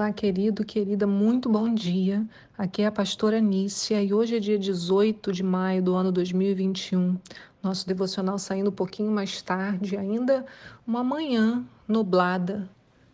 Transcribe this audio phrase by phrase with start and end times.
[0.00, 2.26] Olá, querido, querida, muito bom dia.
[2.56, 7.18] Aqui é a pastora Nícia e hoje é dia 18 de maio do ano 2021.
[7.62, 10.46] Nosso devocional saindo um pouquinho mais tarde, ainda
[10.86, 12.66] uma manhã nublada,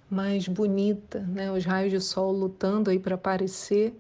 [0.09, 1.51] mais bonita, né?
[1.51, 3.93] Os raios de sol lutando aí para aparecer.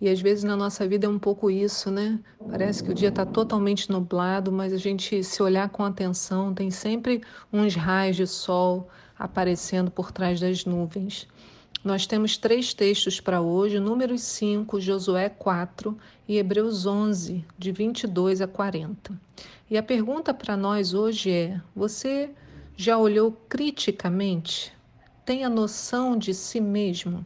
[0.00, 2.18] E às vezes na nossa vida é um pouco isso, né?
[2.48, 6.70] Parece que o dia está totalmente nublado, mas a gente se olhar com atenção, tem
[6.70, 7.20] sempre
[7.52, 8.88] uns raios de sol
[9.18, 11.28] aparecendo por trás das nuvens.
[11.82, 15.96] Nós temos três textos para hoje: Números 5, Josué 4
[16.28, 19.18] e Hebreus 11, de 22 a 40.
[19.70, 22.28] E a pergunta para nós hoje é: você
[22.76, 24.74] já olhou criticamente?
[25.24, 27.24] Tem a noção de si mesmo?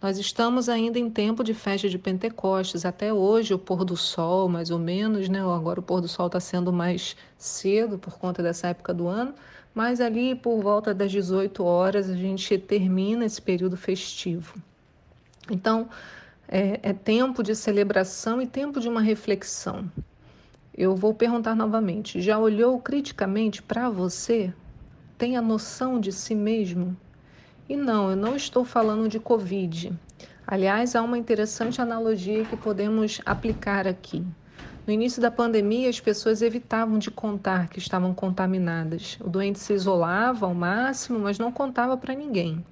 [0.00, 2.84] Nós estamos ainda em tempo de festa de Pentecostes.
[2.84, 5.40] Até hoje, o pôr do sol, mais ou menos, né?
[5.40, 9.34] Agora o pôr do sol está sendo mais cedo por conta dessa época do ano,
[9.74, 14.54] mas ali por volta das 18 horas a gente termina esse período festivo.
[15.50, 15.88] Então,
[16.46, 19.90] é, é tempo de celebração e tempo de uma reflexão.
[20.76, 24.52] Eu vou perguntar novamente: já olhou criticamente para você?
[25.16, 26.96] Tem a noção de si mesmo?
[27.68, 29.92] E não, eu não estou falando de Covid.
[30.46, 34.24] Aliás, há uma interessante analogia que podemos aplicar aqui.
[34.84, 39.16] No início da pandemia, as pessoas evitavam de contar que estavam contaminadas.
[39.20, 42.64] O doente se isolava ao máximo, mas não contava para ninguém.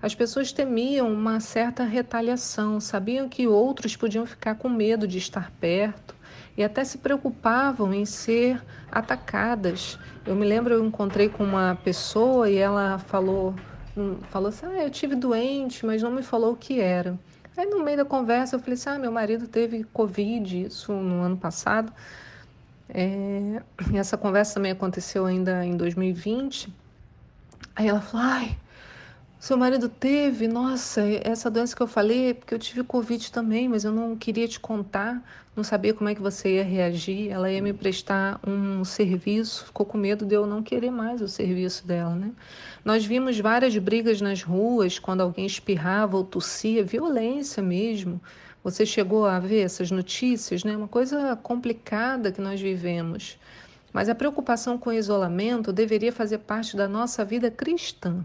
[0.00, 5.50] As pessoas temiam uma certa retaliação, sabiam que outros podiam ficar com medo de estar
[5.60, 6.14] perto
[6.56, 9.98] e até se preocupavam em ser atacadas.
[10.24, 13.54] Eu me lembro, eu encontrei com uma pessoa e ela falou
[14.30, 17.18] falou assim: ah, eu tive doente, mas não me falou o que era.
[17.56, 21.22] Aí no meio da conversa eu falei assim: ah, meu marido teve Covid, isso no
[21.22, 21.92] ano passado.
[22.88, 23.62] É,
[23.94, 26.72] essa conversa também aconteceu ainda em 2020.
[27.76, 28.56] Aí ela falou: ai,
[29.40, 33.84] seu marido teve, nossa, essa doença que eu falei porque eu tive Covid também, mas
[33.84, 35.24] eu não queria te contar,
[35.56, 37.30] não sabia como é que você ia reagir.
[37.30, 41.26] Ela ia me prestar um serviço, ficou com medo de eu não querer mais o
[41.26, 42.32] serviço dela, né?
[42.84, 48.20] Nós vimos várias brigas nas ruas quando alguém espirrava ou tossia, violência mesmo.
[48.62, 50.76] Você chegou a ver essas notícias, né?
[50.76, 53.38] Uma coisa complicada que nós vivemos.
[53.90, 58.22] Mas a preocupação com o isolamento deveria fazer parte da nossa vida cristã.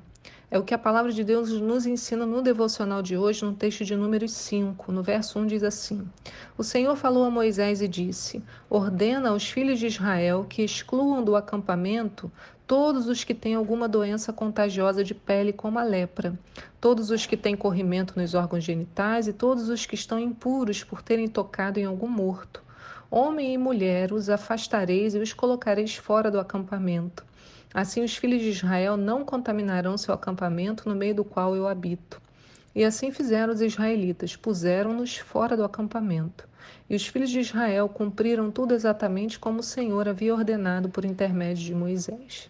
[0.52, 3.84] É o que a palavra de Deus nos ensina no devocional de hoje, no texto
[3.84, 4.92] de Números 5.
[4.92, 6.08] No verso 1 diz assim:
[6.56, 11.36] O Senhor falou a Moisés e disse: Ordena aos filhos de Israel que excluam do
[11.36, 12.32] acampamento
[12.68, 16.38] todos os que têm alguma doença contagiosa de pele, como a lepra,
[16.80, 21.02] todos os que têm corrimento nos órgãos genitais e todos os que estão impuros por
[21.02, 22.64] terem tocado em algum morto.
[23.10, 27.24] Homem e mulher os afastareis e os colocareis fora do acampamento.
[27.76, 32.22] Assim os filhos de Israel não contaminarão seu acampamento no meio do qual eu habito.
[32.74, 36.48] E assim fizeram os israelitas, puseram-nos fora do acampamento.
[36.90, 41.66] E os filhos de Israel cumpriram tudo exatamente como o Senhor havia ordenado por intermédio
[41.66, 42.50] de Moisés.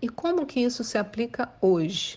[0.00, 2.16] E como que isso se aplica hoje?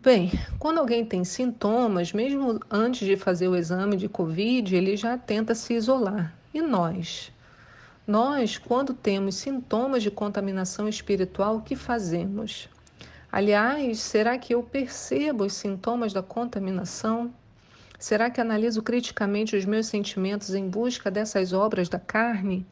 [0.00, 5.16] Bem, quando alguém tem sintomas, mesmo antes de fazer o exame de Covid, ele já
[5.16, 6.34] tenta se isolar.
[6.52, 7.30] E nós?
[8.12, 12.68] Nós, quando temos sintomas de contaminação espiritual, o que fazemos?
[13.32, 17.32] Aliás, será que eu percebo os sintomas da contaminação?
[17.98, 22.66] Será que analiso criticamente os meus sentimentos em busca dessas obras da carne?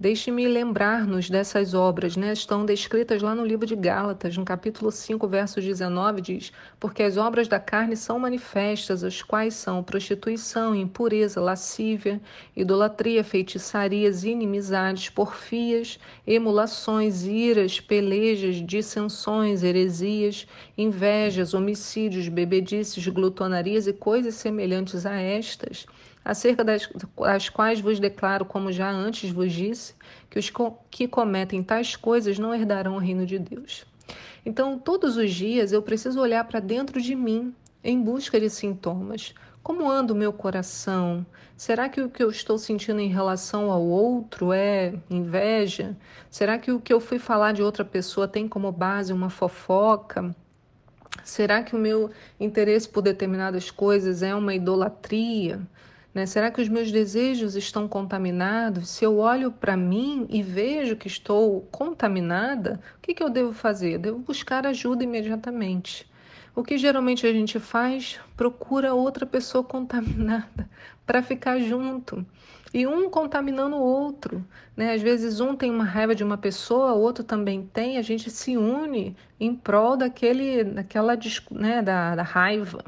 [0.00, 2.32] Deixe-me lembrar-nos dessas obras, né?
[2.32, 7.16] Estão descritas lá no livro de Gálatas, no capítulo 5, verso 19, diz: Porque as
[7.16, 12.20] obras da carne são manifestas, as quais são prostituição, impureza, lascívia,
[12.54, 24.36] idolatria, feitiçarias, inimizades, porfias, emulações, iras, pelejas, dissensões, heresias, invejas, homicídios, bebedices, glutonarias e coisas
[24.36, 25.86] semelhantes a estas
[26.28, 26.86] acerca das,
[27.16, 29.94] das quais vos declaro, como já antes vos disse,
[30.28, 30.52] que os
[30.90, 33.86] que cometem tais coisas não herdarão o reino de Deus.
[34.44, 39.34] Então, todos os dias eu preciso olhar para dentro de mim em busca de sintomas.
[39.62, 41.24] Como anda o meu coração?
[41.56, 45.96] Será que o que eu estou sentindo em relação ao outro é inveja?
[46.28, 50.36] Será que o que eu fui falar de outra pessoa tem como base uma fofoca?
[51.24, 55.58] Será que o meu interesse por determinadas coisas é uma idolatria?
[56.14, 56.26] Né?
[56.26, 58.88] Será que os meus desejos estão contaminados?
[58.88, 63.52] Se eu olho para mim e vejo que estou contaminada, o que, que eu devo
[63.52, 63.94] fazer?
[63.94, 66.10] Eu devo buscar ajuda imediatamente.
[66.54, 68.18] O que geralmente a gente faz?
[68.36, 70.68] Procura outra pessoa contaminada
[71.06, 72.26] para ficar junto.
[72.72, 74.44] E um contaminando o outro.
[74.76, 74.92] Né?
[74.92, 78.30] Às vezes um tem uma raiva de uma pessoa, o outro também tem, a gente
[78.30, 81.16] se une em prol daquele, daquela
[81.50, 82.84] né, da, da raiva.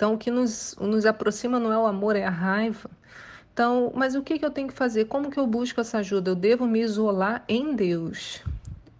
[0.00, 2.88] Então, o que nos, nos aproxima não é o amor, é a raiva.
[3.52, 5.04] Então, mas o que, que eu tenho que fazer?
[5.04, 6.30] Como que eu busco essa ajuda?
[6.30, 8.42] Eu devo me isolar em Deus.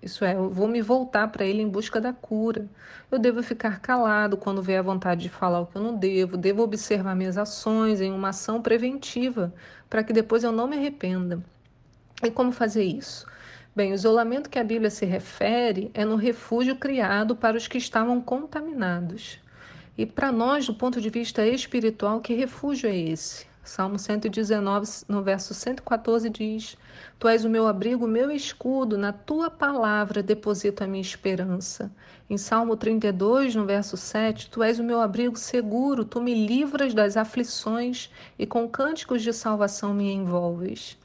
[0.02, 2.69] Isso é, eu vou me voltar para Ele em busca da cura.
[3.11, 6.37] Eu devo ficar calado quando vier a vontade de falar o que eu não devo.
[6.37, 9.55] Devo observar minhas ações em uma ação preventiva,
[9.88, 11.43] para que depois eu não me arrependa.
[12.23, 13.26] E como fazer isso?
[13.75, 17.79] Bem, o isolamento que a Bíblia se refere é no refúgio criado para os que
[17.79, 19.41] estavam contaminados.
[20.00, 23.44] E para nós, do ponto de vista espiritual, que refúgio é esse?
[23.62, 26.75] Salmo 119, no verso 114, diz:
[27.19, 31.93] Tu és o meu abrigo, o meu escudo, na tua palavra deposito a minha esperança.
[32.31, 36.94] Em Salmo 32, no verso 7, Tu és o meu abrigo seguro, tu me livras
[36.94, 40.97] das aflições e com cânticos de salvação me envolves.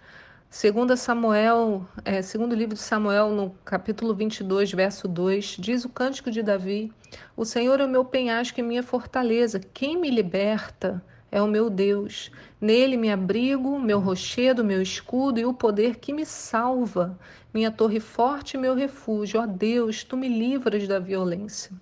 [0.58, 6.32] Segundo Samuel, é, segundo livro de Samuel, no capítulo 22, verso 2, diz o cântico
[6.32, 6.94] de Davi:
[7.36, 11.04] O Senhor é o meu penhasco e minha fortaleza, quem me liberta?
[11.30, 12.32] é o meu Deus.
[12.62, 17.20] Nele me abrigo, meu rochedo, meu escudo e o poder que me salva,
[17.54, 19.42] minha torre forte e meu refúgio.
[19.42, 21.74] Ó Deus, tu me livras da violência.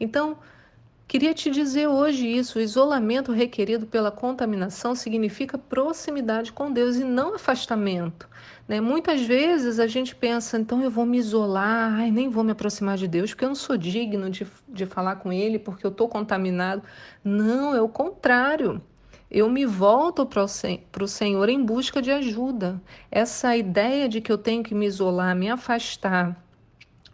[0.00, 0.38] Então,
[1.06, 7.04] queria te dizer hoje isso: o isolamento requerido pela contaminação significa proximidade com Deus e
[7.04, 8.28] não afastamento.
[8.68, 8.80] Né?
[8.80, 12.96] Muitas vezes a gente pensa, então eu vou me isolar, ai, nem vou me aproximar
[12.96, 16.08] de Deus, porque eu não sou digno de, de falar com Ele, porque eu estou
[16.08, 16.82] contaminado.
[17.22, 18.82] Não, é o contrário.
[19.30, 20.44] Eu me volto para
[21.04, 22.80] o Senhor em busca de ajuda.
[23.10, 26.45] Essa ideia de que eu tenho que me isolar, me afastar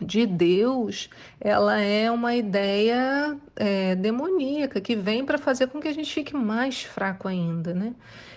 [0.02, 1.08] de Deus,
[1.40, 6.34] ela é uma ideia é, demoníaca que vem para fazer com que a gente fique
[6.34, 7.94] mais fraco ainda, né?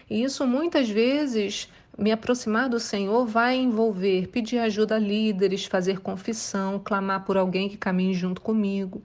[0.10, 6.00] E isso muitas vezes me aproximar do Senhor vai envolver pedir ajuda a líderes, fazer
[6.00, 9.02] confissão, clamar por alguém que caminhe junto comigo.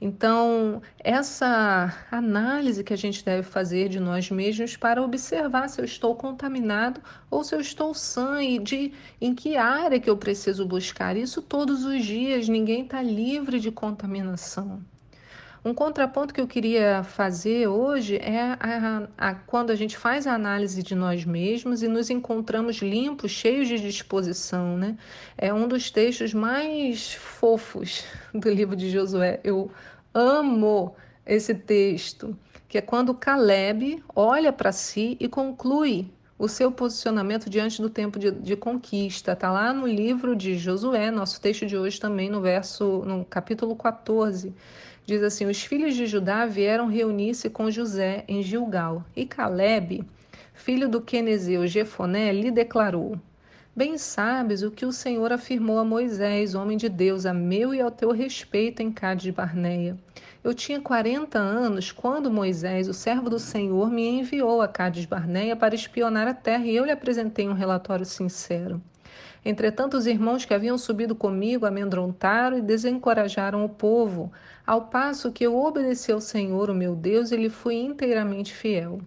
[0.00, 5.84] Então, essa análise que a gente deve fazer de nós mesmos para observar se eu
[5.84, 10.66] estou contaminado ou se eu estou sã e de em que área que eu preciso
[10.66, 12.48] buscar isso todos os dias.
[12.48, 14.82] Ninguém está livre de contaminação.
[15.62, 20.32] Um contraponto que eu queria fazer hoje é a, a, quando a gente faz a
[20.32, 24.78] análise de nós mesmos e nos encontramos limpos, cheios de disposição.
[24.78, 24.96] Né?
[25.36, 29.38] É um dos textos mais fofos do livro de Josué.
[29.44, 29.70] Eu
[30.14, 30.94] amo
[31.26, 32.34] esse texto,
[32.66, 38.18] que é quando Caleb olha para si e conclui o seu posicionamento diante do tempo
[38.18, 39.32] de, de conquista.
[39.32, 43.76] Está lá no livro de Josué, nosso texto de hoje também, no verso, no capítulo
[43.76, 44.54] 14.
[45.10, 50.04] Diz assim: Os filhos de Judá vieram reunir-se com José em Gilgal, e Caleb,
[50.54, 53.18] filho do Quenezeu Jefoné, lhe declarou:
[53.74, 57.80] Bem sabes o que o Senhor afirmou a Moisés, homem de Deus, a meu e
[57.80, 59.98] ao teu respeito em Cádiz Barneia.
[60.44, 65.56] Eu tinha quarenta anos quando Moisés, o servo do Senhor, me enviou a Cádiz Barneia
[65.56, 68.80] para espionar a terra e eu lhe apresentei um relatório sincero.
[69.44, 74.30] Entretanto, os irmãos que haviam subido comigo amedrontaram e desencorajaram o povo,
[74.66, 79.00] ao passo que eu obedeci ao Senhor, o meu Deus, e lhe fui inteiramente fiel.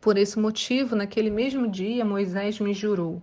[0.00, 3.22] Por esse motivo, naquele mesmo dia, Moisés me jurou: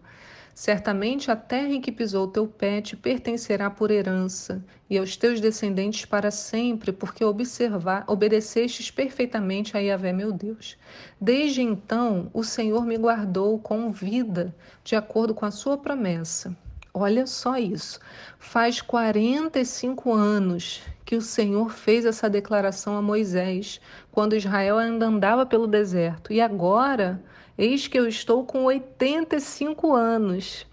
[0.53, 5.39] Certamente a terra em que pisou teu pé te pertencerá por herança, e aos teus
[5.39, 10.77] descendentes para sempre, porque observar, obedecestes perfeitamente a Yahvé meu Deus.
[11.19, 14.53] Desde então, o Senhor me guardou com vida,
[14.83, 16.55] de acordo com a sua promessa.
[16.93, 17.99] Olha só isso.
[18.37, 23.79] Faz 45 anos que o Senhor fez essa declaração a Moisés,
[24.11, 26.33] quando Israel ainda andava pelo deserto.
[26.33, 27.23] E agora
[27.63, 30.65] Eis que eu estou com 85 anos.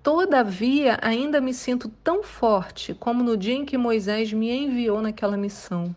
[0.00, 5.36] Todavia, ainda me sinto tão forte como no dia em que Moisés me enviou naquela
[5.36, 5.92] missão.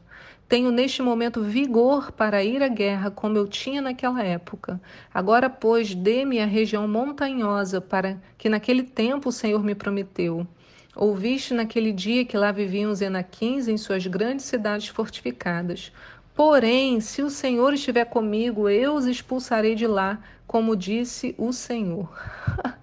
[0.49, 4.81] Tenho neste momento vigor para ir à guerra como eu tinha naquela época.
[5.13, 10.47] Agora, pois, dê-me a região montanhosa para que naquele tempo o Senhor me prometeu.
[10.95, 15.91] Ouviste naquele dia que lá viviam os Enaquins em suas grandes cidades fortificadas.
[16.35, 22.09] Porém, se o Senhor estiver comigo, eu os expulsarei de lá, como disse o Senhor.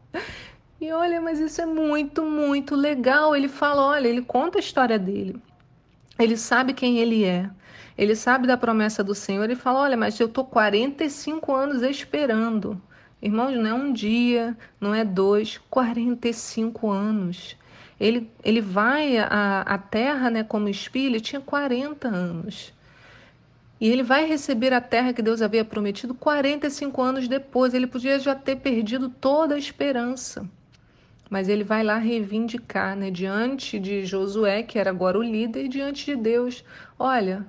[0.80, 3.34] e olha, mas isso é muito, muito legal.
[3.34, 5.40] Ele fala, olha, ele conta a história dele.
[6.18, 7.48] Ele sabe quem ele é.
[7.96, 9.44] Ele sabe da promessa do Senhor.
[9.44, 12.80] Ele fala, olha, mas eu tô 45 anos esperando.
[13.20, 17.56] Irmãos, não é um dia, não é dois, 45 anos.
[17.98, 22.72] Ele, ele vai à, à terra né, como espírito, ele tinha 40 anos.
[23.80, 27.74] E ele vai receber a terra que Deus havia prometido 45 anos depois.
[27.74, 30.48] Ele podia já ter perdido toda a esperança.
[31.30, 35.68] Mas ele vai lá reivindicar, né, diante de Josué, que era agora o líder, e
[35.68, 36.64] diante de Deus:
[36.98, 37.46] Olha,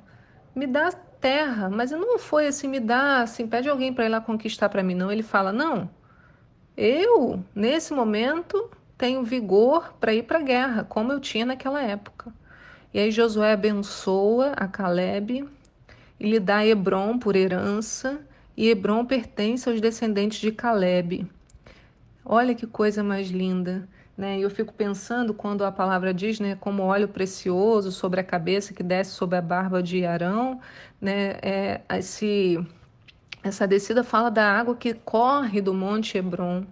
[0.53, 4.21] me dá terra, mas não foi assim, me dá, assim, pede alguém para ir lá
[4.21, 5.11] conquistar para mim, não.
[5.11, 5.89] Ele fala: Não,
[6.75, 12.33] eu, nesse momento, tenho vigor para ir para a guerra, como eu tinha naquela época.
[12.93, 15.47] E aí Josué abençoa a Caleb
[16.19, 18.19] e lhe dá Hebron por herança,
[18.55, 21.25] e Hebron pertence aos descendentes de Caleb.
[22.25, 23.87] Olha que coisa mais linda.
[24.17, 24.37] Né?
[24.37, 28.83] Eu fico pensando quando a palavra diz, né, como óleo precioso sobre a cabeça que
[28.83, 30.59] desce sobre a barba de Arão,
[30.99, 32.59] né, é, esse,
[33.41, 36.65] essa descida fala da água que corre do Monte Hebron.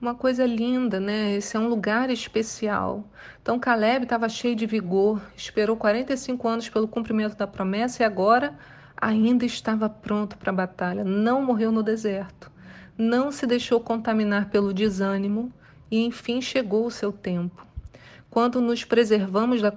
[0.00, 1.34] Uma coisa linda, né?
[1.36, 3.04] Esse é um lugar especial.
[3.40, 8.58] Então Caleb estava cheio de vigor, esperou 45 anos pelo cumprimento da promessa e agora
[9.00, 12.50] ainda estava pronto para a batalha, não morreu no deserto,
[12.98, 15.52] não se deixou contaminar pelo desânimo
[15.90, 17.66] e enfim chegou o seu tempo.
[18.30, 19.72] Quando nos preservamos da,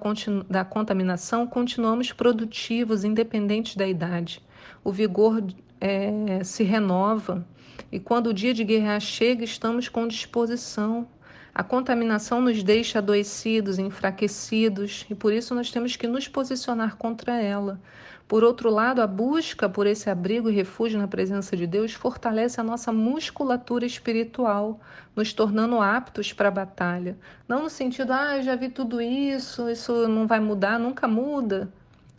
[0.48, 4.40] da contaminação, continuamos produtivos, independente da idade.
[4.84, 5.42] O vigor
[5.80, 7.44] é, se renova
[7.90, 11.08] e quando o dia de guerra chega, estamos com disposição.
[11.54, 17.40] A contaminação nos deixa adoecidos, enfraquecidos e por isso nós temos que nos posicionar contra
[17.40, 17.80] ela.
[18.26, 22.58] Por outro lado, a busca por esse abrigo e refúgio na presença de Deus fortalece
[22.58, 24.80] a nossa musculatura espiritual,
[25.14, 27.18] nos tornando aptos para a batalha.
[27.46, 31.70] Não no sentido, ah, eu já vi tudo isso, isso não vai mudar, nunca muda.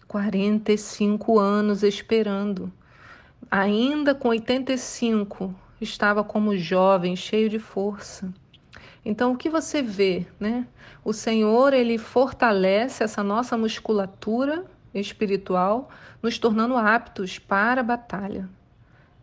[0.07, 2.71] 45 anos esperando.
[3.49, 8.31] Ainda com 85, estava como jovem, cheio de força.
[9.03, 10.67] Então, o que você vê, né?
[11.03, 14.65] O Senhor, ele fortalece essa nossa musculatura
[14.99, 15.89] espiritual,
[16.21, 18.49] nos tornando aptos para a batalha.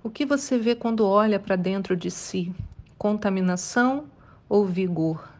[0.03, 2.53] O que você vê quando olha para dentro de si?
[2.99, 4.05] Contaminação
[4.49, 5.33] ou vigor?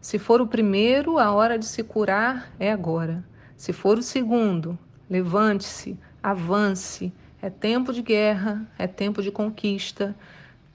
[0.00, 3.24] Se for o primeiro, a hora de se curar é agora.
[3.56, 4.78] Se for o segundo,
[5.10, 7.12] levante-se, avance.
[7.42, 10.14] É tempo de guerra, é tempo de conquista,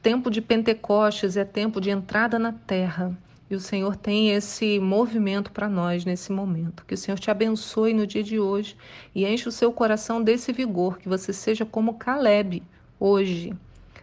[0.02, 3.18] tempo de Pentecostes, é tempo de entrada na terra.
[3.54, 6.84] E o Senhor tem esse movimento para nós nesse momento.
[6.88, 8.76] Que o Senhor te abençoe no dia de hoje
[9.14, 12.64] e enche o seu coração desse vigor, que você seja como Caleb
[13.00, 13.54] hoje,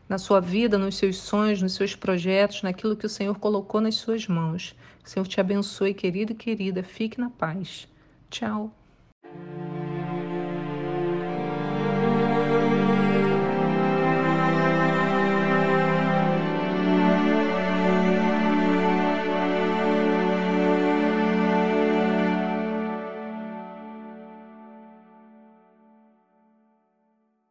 [0.09, 3.97] na sua vida, nos seus sonhos, nos seus projetos, naquilo que o Senhor colocou nas
[3.97, 4.77] suas mãos.
[5.03, 6.85] Que o Senhor te abençoe, querido e querida.
[6.85, 7.89] Fique na paz.
[8.31, 8.73] Tchau.